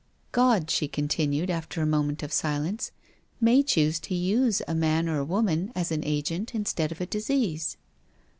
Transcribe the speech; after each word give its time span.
*' 0.15 0.31
God," 0.31 0.71
she 0.71 0.87
continued, 0.87 1.51
after 1.51 1.79
a 1.79 1.85
moment 1.85 2.23
of 2.23 2.33
si 2.33 2.57
lence," 2.57 2.89
may 3.49 3.61
choose 3.61 3.99
to 3.99 4.15
use 4.15 4.59
a 4.67 4.73
man 4.73 5.07
or 5.07 5.23
woman 5.23 5.71
as 5.75 5.91
an 5.91 6.03
agent 6.03 6.55
instead 6.55 6.91
of 6.91 7.01
a 7.01 7.05
disease." 7.05 7.77